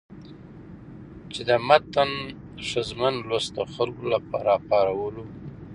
[1.33, 2.11] چې د متن
[2.69, 5.25] ښځمن لوست د خلکو له راپارولو